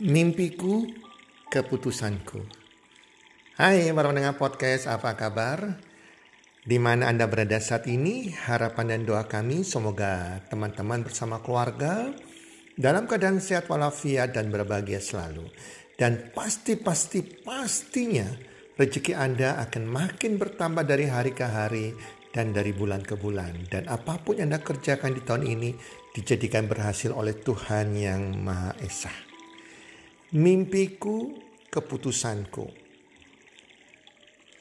[0.00, 0.88] Mimpiku,
[1.52, 2.40] keputusanku.
[3.60, 5.76] Hai para pendengar podcast, apa kabar?
[6.64, 12.16] Di mana Anda berada saat ini, harapan dan doa kami semoga teman-teman bersama keluarga
[12.80, 15.52] dalam keadaan sehat walafiat dan berbahagia selalu.
[16.00, 18.24] Dan pasti-pasti pastinya
[18.80, 21.92] rezeki Anda akan makin bertambah dari hari ke hari
[22.32, 23.68] dan dari bulan ke bulan.
[23.68, 25.70] Dan apa pun yang Anda kerjakan di tahun ini
[26.16, 29.29] dijadikan berhasil oleh Tuhan yang Maha Esa.
[30.30, 31.34] Mimpiku,
[31.74, 32.70] keputusanku.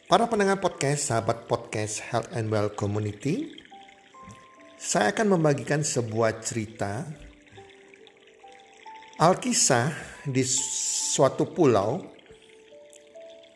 [0.10, 3.54] Para pendengar podcast, sahabat podcast Health and Well Community,
[4.82, 7.06] saya akan membagikan sebuah cerita
[9.22, 9.94] Alkisah
[10.26, 12.02] di suatu pulau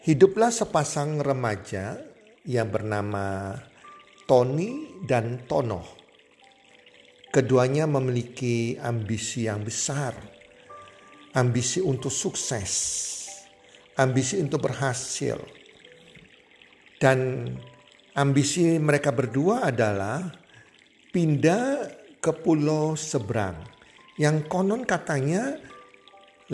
[0.06, 1.98] hiduplah sepasang remaja
[2.46, 3.58] yang bernama
[4.30, 5.82] Tony dan Tono.
[7.34, 10.43] Keduanya memiliki ambisi yang besar
[11.34, 12.72] ambisi untuk sukses,
[13.98, 15.38] ambisi untuk berhasil.
[16.98, 17.50] Dan
[18.16, 20.24] ambisi mereka berdua adalah
[21.12, 21.92] pindah
[22.24, 23.74] ke pulau seberang
[24.16, 25.58] yang konon katanya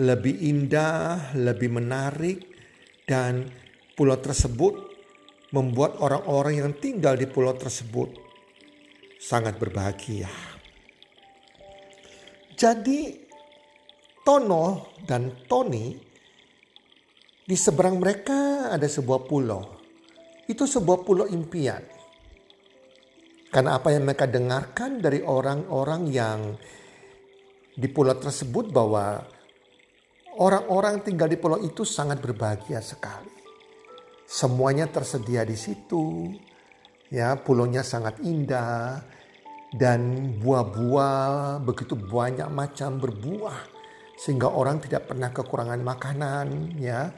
[0.00, 2.40] lebih indah, lebih menarik
[3.04, 3.52] dan
[3.92, 4.80] pulau tersebut
[5.52, 8.16] membuat orang-orang yang tinggal di pulau tersebut
[9.20, 10.30] sangat berbahagia.
[12.56, 13.28] Jadi
[14.30, 15.90] Tono dan Tony
[17.42, 19.58] di seberang mereka ada sebuah pulau.
[20.46, 21.82] Itu sebuah pulau impian.
[23.50, 26.54] Karena apa yang mereka dengarkan dari orang-orang yang
[27.74, 29.18] di pulau tersebut bahwa
[30.38, 33.34] orang-orang tinggal di pulau itu sangat berbahagia sekali.
[34.30, 36.30] Semuanya tersedia di situ.
[37.10, 39.02] Ya, pulaunya sangat indah
[39.74, 43.79] dan buah-buah begitu banyak macam berbuah
[44.20, 47.08] sehingga orang tidak pernah kekurangan makanan ya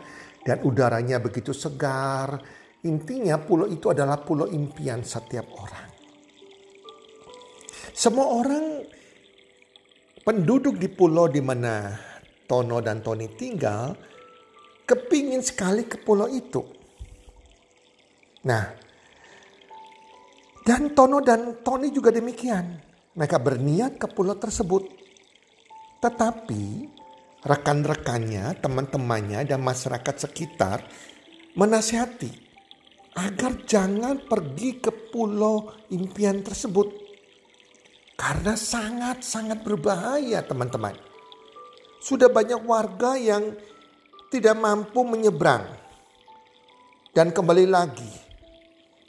[0.47, 2.39] dan udaranya begitu segar.
[2.87, 5.91] Intinya pulau itu adalah pulau impian setiap orang.
[7.91, 8.65] Semua orang
[10.23, 11.91] penduduk di pulau di mana
[12.47, 13.95] Tono dan Tony tinggal
[14.87, 16.62] kepingin sekali ke pulau itu.
[18.47, 18.67] Nah,
[20.67, 22.79] dan Tono dan Tony juga demikian.
[23.15, 25.02] Mereka berniat ke pulau tersebut
[26.03, 26.91] tetapi
[27.47, 30.83] rekan-rekannya, teman-temannya dan masyarakat sekitar
[31.55, 32.43] menasihati
[33.15, 36.91] agar jangan pergi ke pulau impian tersebut.
[38.19, 40.95] Karena sangat-sangat berbahaya teman-teman.
[42.03, 43.55] Sudah banyak warga yang
[44.31, 45.71] tidak mampu menyeberang.
[47.12, 48.09] Dan kembali lagi,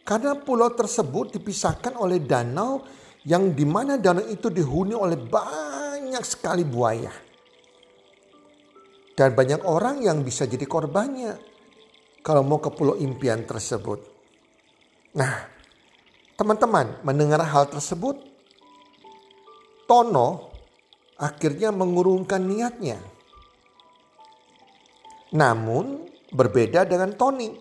[0.03, 2.83] karena pulau tersebut dipisahkan oleh danau
[3.23, 7.11] yang di mana danau itu dihuni oleh banyak sekali buaya.
[9.13, 11.37] Dan banyak orang yang bisa jadi korbannya
[12.25, 13.99] kalau mau ke pulau impian tersebut.
[15.13, 15.33] Nah,
[16.33, 18.17] teman-teman mendengar hal tersebut,
[19.85, 20.49] Tono
[21.21, 22.97] akhirnya mengurungkan niatnya.
[25.37, 27.53] Namun berbeda dengan Tony.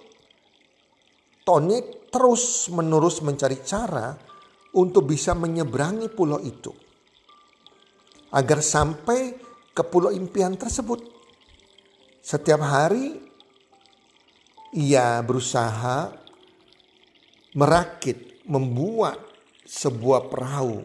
[1.45, 4.32] Tony terus menerus mencari cara
[4.73, 6.73] untuk bisa menyeberangi pulau itu
[8.33, 9.37] agar sampai
[9.73, 11.01] ke pulau impian tersebut.
[12.23, 13.21] Setiap hari
[14.73, 16.13] ia berusaha
[17.53, 19.21] merakit, membuat
[19.69, 20.81] sebuah perahu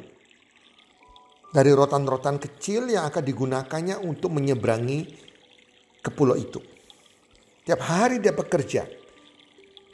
[1.56, 5.00] dari rotan-rotan kecil yang akan digunakannya untuk menyeberangi
[6.04, 6.60] ke pulau itu.
[7.64, 8.84] Tiap hari dia bekerja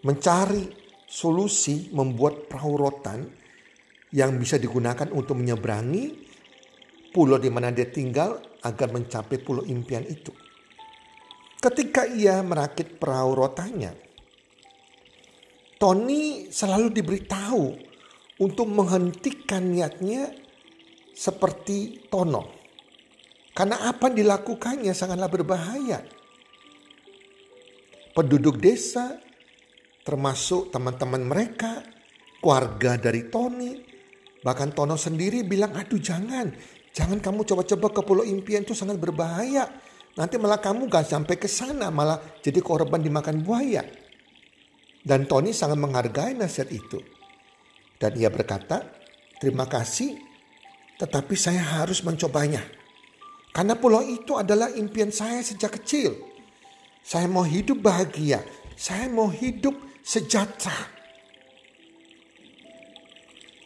[0.04, 0.66] mencari
[1.06, 3.43] solusi membuat perahu rotan
[4.14, 6.14] yang bisa digunakan untuk menyeberangi
[7.10, 10.30] pulau di mana dia tinggal agar mencapai pulau impian itu.
[11.58, 13.96] Ketika ia merakit perahu rotanya,
[15.82, 17.64] Tony selalu diberitahu
[18.40, 20.32] untuk menghentikan niatnya
[21.14, 22.52] seperti Tono.
[23.54, 26.02] Karena apa yang dilakukannya sangatlah berbahaya.
[28.14, 29.22] Penduduk desa,
[30.02, 31.86] termasuk teman-teman mereka,
[32.42, 33.93] keluarga dari Tony,
[34.44, 36.52] bahkan Tono sendiri bilang, aduh jangan,
[36.94, 39.66] Jangan kamu coba-coba ke pulau impian itu sangat berbahaya.
[40.14, 43.82] Nanti malah kamu gak sampai ke sana, malah jadi korban dimakan buaya.
[45.02, 47.02] Dan Tony sangat menghargai nasihat itu.
[47.98, 48.86] Dan ia berkata,
[49.42, 50.22] terima kasih,
[51.02, 52.62] tetapi saya harus mencobanya.
[53.50, 56.14] Karena pulau itu adalah impian saya sejak kecil.
[57.02, 58.46] Saya mau hidup bahagia,
[58.78, 59.74] saya mau hidup
[60.06, 60.94] sejahtera.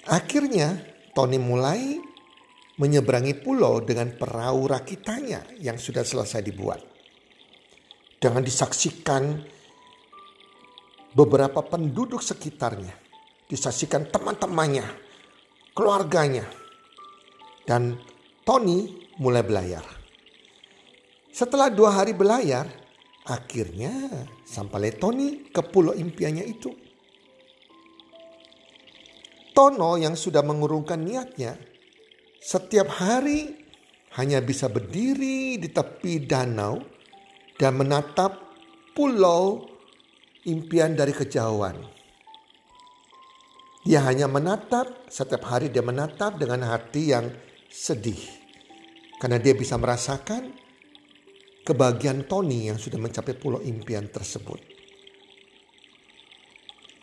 [0.08, 0.80] Akhirnya
[1.12, 2.00] Tony mulai
[2.80, 6.80] menyeberangi pulau dengan perahu rakitannya yang sudah selesai dibuat.
[8.18, 9.44] Dengan disaksikan
[11.12, 12.94] beberapa penduduk sekitarnya,
[13.52, 14.86] disaksikan teman-temannya,
[15.74, 16.46] keluarganya,
[17.68, 18.00] dan
[18.48, 19.86] Tony mulai belayar.
[21.34, 22.66] Setelah dua hari belayar,
[23.28, 23.92] akhirnya
[24.48, 26.87] sampai Tony ke pulau impiannya itu.
[29.58, 31.58] Tono yang sudah mengurungkan niatnya
[32.38, 33.58] setiap hari
[34.22, 36.78] hanya bisa berdiri di tepi danau
[37.58, 38.38] dan menatap
[38.94, 39.66] pulau
[40.46, 41.74] impian dari kejauhan.
[43.82, 47.26] Dia hanya menatap, setiap hari dia menatap dengan hati yang
[47.66, 48.20] sedih.
[49.18, 50.54] Karena dia bisa merasakan
[51.66, 54.62] kebahagiaan Tony yang sudah mencapai pulau impian tersebut.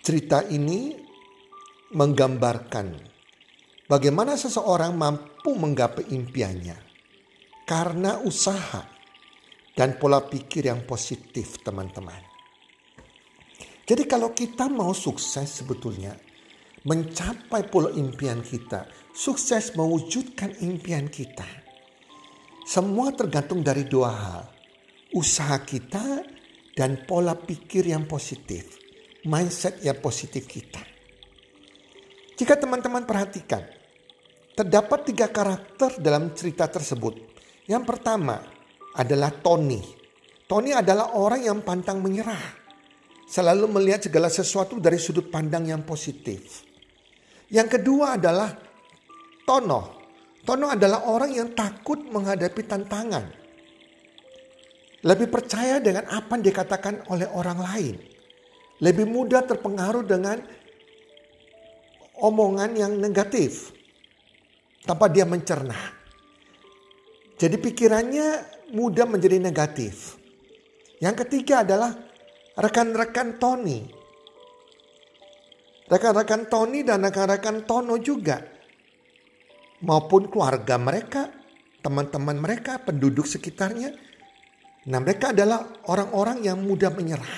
[0.05, 1.04] Cerita ini
[1.95, 2.99] menggambarkan
[3.87, 6.75] bagaimana seseorang mampu menggapai impiannya
[7.65, 8.83] karena usaha
[9.75, 12.23] dan pola pikir yang positif, teman-teman.
[13.85, 16.15] Jadi, kalau kita mau sukses, sebetulnya
[16.87, 21.47] mencapai pola impian kita, sukses mewujudkan impian kita,
[22.65, 24.43] semua tergantung dari dua hal:
[25.13, 26.23] usaha kita
[26.79, 28.79] dan pola pikir yang positif,
[29.27, 30.94] mindset yang positif kita.
[32.35, 33.63] Jika teman-teman perhatikan,
[34.59, 37.15] terdapat tiga karakter dalam cerita tersebut.
[37.71, 38.43] Yang pertama
[38.99, 39.83] adalah Tony.
[40.51, 42.63] Tony adalah orang yang pantang menyerah.
[43.25, 46.63] Selalu melihat segala sesuatu dari sudut pandang yang positif.
[47.49, 48.51] Yang kedua adalah
[49.47, 49.83] Tono.
[50.45, 53.25] Tono adalah orang yang takut menghadapi tantangan.
[55.05, 57.97] Lebih percaya dengan apa yang dikatakan oleh orang lain.
[58.81, 60.41] Lebih mudah terpengaruh dengan
[62.19, 63.75] omongan yang negatif
[64.85, 65.77] tanpa dia mencerna.
[67.35, 68.29] Jadi pikirannya
[68.77, 70.15] mudah menjadi negatif.
[71.03, 71.91] Yang ketiga adalah
[72.55, 73.91] rekan-rekan Tony.
[75.91, 78.41] Rekan-rekan Tony dan rekan-rekan Tono juga.
[79.85, 81.29] Maupun keluarga mereka,
[81.85, 83.93] teman-teman mereka, penduduk sekitarnya.
[84.89, 87.37] Nah mereka adalah orang-orang yang mudah menyerah.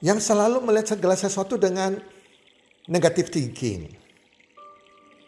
[0.00, 2.00] Yang selalu melihat segala sesuatu dengan
[2.90, 3.86] negative thinking.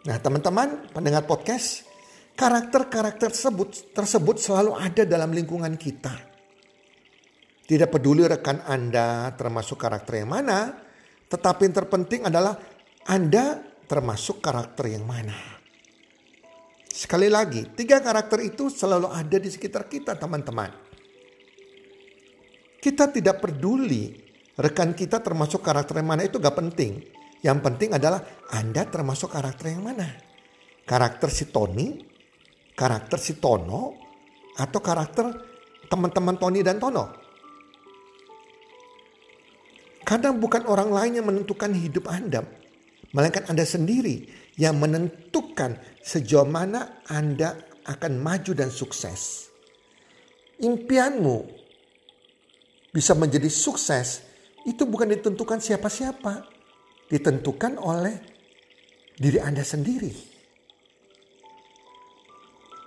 [0.03, 1.87] Nah teman-teman pendengar podcast,
[2.35, 6.11] karakter-karakter tersebut, tersebut selalu ada dalam lingkungan kita.
[7.63, 10.75] Tidak peduli rekan Anda termasuk karakter yang mana,
[11.31, 12.59] tetapi yang terpenting adalah
[13.07, 15.63] Anda termasuk karakter yang mana.
[16.91, 20.69] Sekali lagi, tiga karakter itu selalu ada di sekitar kita teman-teman.
[22.83, 24.11] Kita tidak peduli
[24.59, 27.22] rekan kita termasuk karakter yang mana itu gak penting.
[27.43, 28.23] Yang penting adalah
[28.55, 30.07] Anda termasuk karakter yang mana?
[30.87, 31.99] Karakter si Tony,
[32.79, 33.99] karakter si Tono,
[34.55, 35.27] atau karakter
[35.91, 37.19] teman-teman Tony dan Tono?
[40.07, 42.47] Kadang bukan orang lain yang menentukan hidup Anda,
[43.15, 44.27] melainkan Anda sendiri
[44.59, 49.51] yang menentukan sejauh mana Anda akan maju dan sukses.
[50.63, 51.43] Impianmu
[52.95, 54.23] bisa menjadi sukses
[54.63, 56.52] itu bukan ditentukan siapa-siapa,
[57.13, 58.17] ditentukan oleh
[59.13, 60.33] diri Anda sendiri.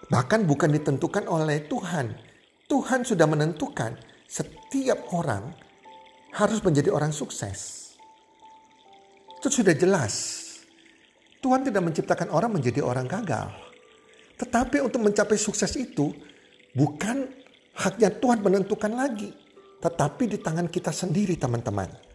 [0.09, 2.17] Bahkan bukan ditentukan oleh Tuhan.
[2.65, 3.93] Tuhan sudah menentukan
[4.25, 5.53] setiap orang
[6.33, 7.93] harus menjadi orang sukses.
[9.37, 10.41] Itu sudah jelas.
[11.37, 13.53] Tuhan tidak menciptakan orang menjadi orang gagal.
[14.41, 16.09] Tetapi untuk mencapai sukses itu
[16.73, 17.29] bukan
[17.77, 19.29] haknya Tuhan menentukan lagi.
[19.77, 22.14] Tetapi di tangan kita sendiri teman-teman.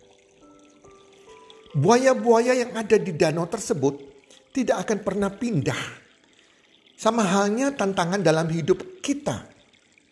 [1.71, 3.95] Buaya-buaya yang ada di danau tersebut
[4.51, 5.83] tidak akan pernah pindah.
[6.99, 9.47] Sama halnya tantangan dalam hidup kita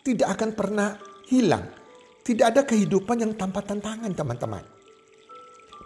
[0.06, 0.94] tidak akan pernah
[1.26, 1.66] hilang.
[2.22, 4.62] Tidak ada kehidupan yang tanpa tantangan teman-teman.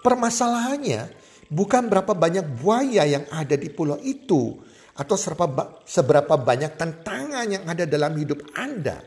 [0.02, 1.08] Permasalahannya
[1.48, 4.60] bukan berapa banyak buaya yang ada di pulau itu
[4.92, 5.16] atau
[5.88, 9.00] seberapa banyak tantangan yang ada dalam hidup Anda.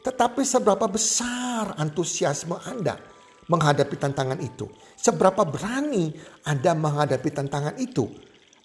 [0.00, 2.96] Tetapi seberapa besar antusiasme Anda
[3.50, 4.70] menghadapi tantangan itu?
[4.94, 6.14] Seberapa berani
[6.46, 8.06] Anda menghadapi tantangan itu?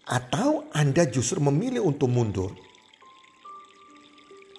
[0.06, 2.54] Atau Anda justru memilih untuk mundur?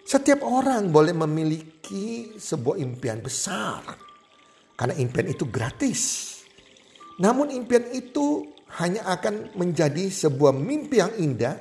[0.02, 3.83] Setiap orang boleh memiliki sebuah impian besar.
[4.75, 6.35] Karena impian itu gratis.
[7.23, 8.50] Namun impian itu
[8.83, 11.56] hanya akan menjadi sebuah mimpi yang indah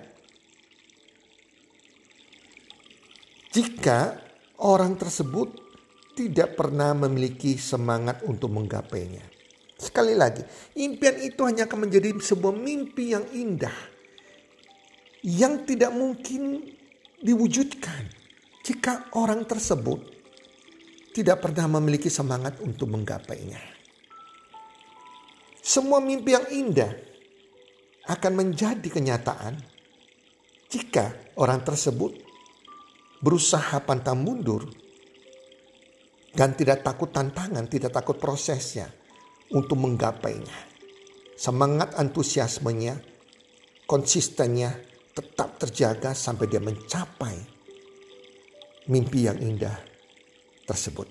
[3.55, 4.19] jika
[4.59, 5.64] orang tersebut
[6.15, 9.21] tidak pernah memiliki semangat untuk menggapainya.
[9.75, 10.39] Sekali lagi,
[10.79, 13.93] impian itu hanya akan menjadi sebuah mimpi yang indah.
[15.25, 16.69] yang tidak mungkin
[17.17, 18.13] diwujudkan
[18.61, 19.97] jika orang tersebut
[21.17, 23.57] tidak pernah memiliki semangat untuk menggapainya.
[25.65, 26.93] Semua mimpi yang indah
[28.05, 29.57] akan menjadi kenyataan
[30.69, 32.21] jika orang tersebut
[33.17, 34.69] berusaha pantang mundur
[36.35, 38.91] dan tidak takut tantangan, tidak takut prosesnya
[39.55, 40.75] untuk menggapainya.
[41.35, 42.99] Semangat antusiasmenya,
[43.87, 44.75] konsistennya
[45.15, 47.35] tetap terjaga sampai dia mencapai
[48.91, 49.75] mimpi yang indah
[50.67, 51.07] tersebut.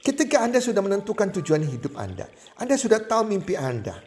[0.00, 2.30] Ketika Anda sudah menentukan tujuan hidup Anda,
[2.62, 3.98] Anda sudah tahu mimpi Anda.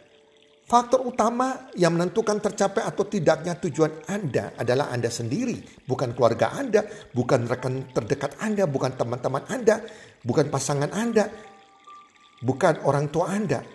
[0.70, 6.86] Faktor utama yang menentukan tercapai atau tidaknya tujuan Anda adalah Anda sendiri, bukan keluarga Anda,
[7.10, 9.82] bukan rekan terdekat Anda, bukan teman-teman Anda,
[10.22, 11.26] bukan pasangan Anda,
[12.38, 13.66] bukan orang tua Anda.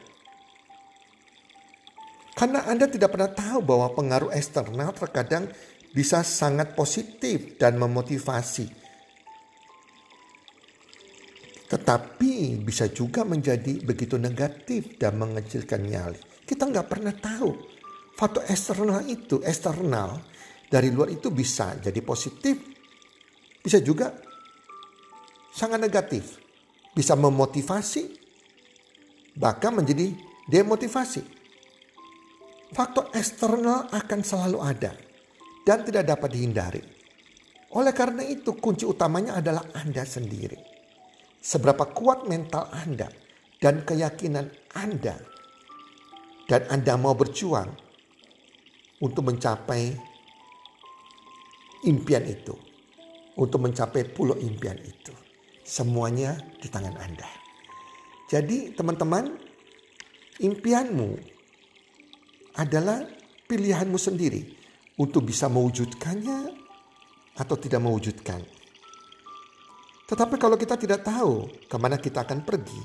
[2.32, 5.52] Karena Anda tidak pernah tahu bahwa pengaruh eksternal terkadang
[5.92, 8.72] bisa sangat positif dan memotivasi.
[11.68, 16.35] Tetapi bisa juga menjadi begitu negatif dan mengecilkan nyali.
[16.46, 17.52] Kita nggak pernah tahu.
[18.16, 20.22] Faktor eksternal itu, eksternal
[20.70, 22.56] dari luar itu bisa jadi positif.
[23.60, 24.14] Bisa juga
[25.52, 26.40] sangat negatif.
[26.96, 28.08] Bisa memotivasi,
[29.36, 30.16] bahkan menjadi
[30.48, 31.22] demotivasi.
[32.72, 34.96] Faktor eksternal akan selalu ada
[35.68, 36.82] dan tidak dapat dihindari.
[37.76, 40.56] Oleh karena itu, kunci utamanya adalah Anda sendiri.
[41.44, 43.12] Seberapa kuat mental Anda
[43.60, 45.20] dan keyakinan Anda,
[46.46, 47.70] dan Anda mau berjuang
[49.02, 49.94] untuk mencapai
[51.86, 52.54] impian itu,
[53.38, 55.14] untuk mencapai pulau impian itu.
[55.66, 57.30] Semuanya di tangan Anda.
[58.30, 59.34] Jadi, teman-teman,
[60.42, 61.10] impianmu
[62.58, 63.02] adalah
[63.50, 64.42] pilihanmu sendiri
[65.02, 66.54] untuk bisa mewujudkannya
[67.36, 68.42] atau tidak mewujudkan.
[70.06, 72.82] Tetapi kalau kita tidak tahu ke mana kita akan pergi,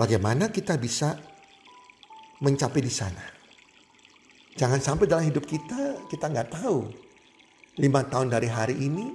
[0.00, 1.29] bagaimana kita bisa
[2.40, 3.22] mencapai di sana?
[4.56, 6.90] Jangan sampai dalam hidup kita kita nggak tahu
[7.80, 9.14] lima tahun dari hari ini,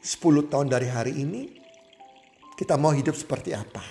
[0.00, 1.42] sepuluh tahun dari hari ini,
[2.56, 3.82] kita mau hidup seperti apa.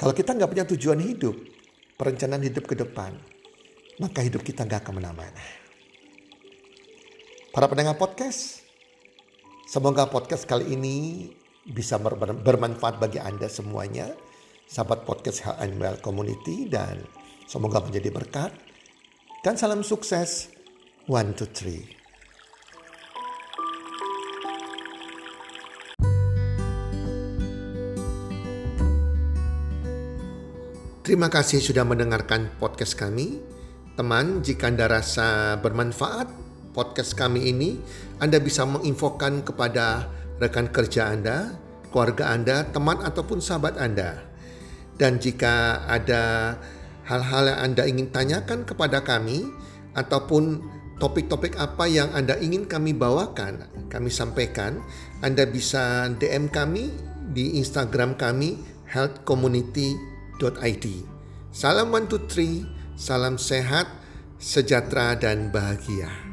[0.00, 1.36] Kalau kita nggak punya tujuan hidup,
[2.00, 3.12] perencanaan hidup ke depan,
[4.00, 5.44] maka hidup kita gak ke mana-mana.
[7.52, 8.64] Para pendengar podcast,
[9.68, 11.28] semoga podcast kali ini
[11.68, 14.08] bisa bermanfaat bagi Anda semuanya,
[14.70, 17.02] sahabat podcast Health Community, dan
[17.50, 18.54] semoga menjadi berkat.
[19.42, 20.54] Dan salam sukses,
[21.10, 21.98] one, two, three.
[31.02, 33.42] Terima kasih sudah mendengarkan podcast kami.
[33.98, 36.30] Teman, jika Anda rasa bermanfaat
[36.70, 37.82] podcast kami ini,
[38.22, 40.06] Anda bisa menginfokan kepada
[40.38, 41.58] rekan kerja Anda,
[41.90, 44.29] keluarga Anda, teman ataupun sahabat Anda.
[45.00, 46.54] Dan jika ada
[47.08, 49.48] hal-hal yang Anda ingin tanyakan kepada kami
[49.96, 50.60] ataupun
[51.00, 54.84] topik-topik apa yang Anda ingin kami bawakan, kami sampaikan,
[55.24, 56.92] Anda bisa DM kami
[57.32, 59.96] di Instagram kami Health Community
[60.40, 60.84] id.
[61.50, 63.88] Salam one two three, salam sehat,
[64.36, 66.29] sejahtera dan bahagia.